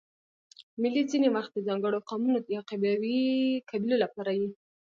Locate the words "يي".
4.39-4.49